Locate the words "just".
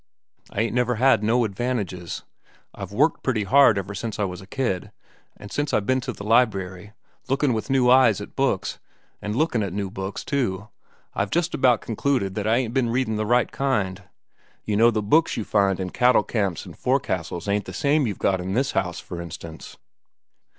11.29-11.53